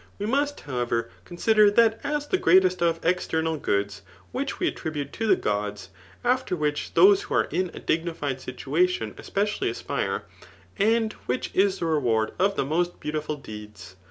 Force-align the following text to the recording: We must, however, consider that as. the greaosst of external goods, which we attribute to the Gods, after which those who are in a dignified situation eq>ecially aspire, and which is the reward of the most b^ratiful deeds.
We 0.17 0.25
must, 0.25 0.61
however, 0.61 1.11
consider 1.25 1.69
that 1.69 1.99
as. 2.03 2.25
the 2.27 2.39
greaosst 2.39 2.81
of 2.81 2.99
external 3.05 3.57
goods, 3.57 4.01
which 4.31 4.59
we 4.59 4.67
attribute 4.67 5.13
to 5.13 5.27
the 5.27 5.35
Gods, 5.35 5.89
after 6.23 6.55
which 6.55 6.95
those 6.95 7.21
who 7.21 7.35
are 7.35 7.43
in 7.51 7.69
a 7.75 7.79
dignified 7.79 8.41
situation 8.41 9.13
eq>ecially 9.13 9.69
aspire, 9.69 10.23
and 10.79 11.13
which 11.27 11.51
is 11.53 11.77
the 11.77 11.85
reward 11.85 12.31
of 12.39 12.55
the 12.55 12.65
most 12.65 12.99
b^ratiful 12.99 13.43
deeds. 13.43 13.95